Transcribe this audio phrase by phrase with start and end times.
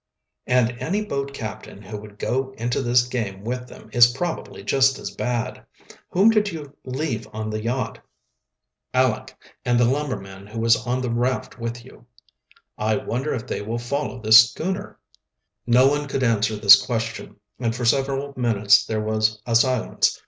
[0.47, 4.97] "And any boat captain who would go into this game with them is probably just
[4.97, 5.63] as bad.
[6.09, 7.99] Whom did you leave on the yacht?"
[8.95, 12.07] "Aleck, and the lumberman who was on the raft with you."
[12.79, 14.97] "I wonder if they will follow this schooner?"
[15.67, 20.19] No one could answer this question, and for several minutes there was a silence.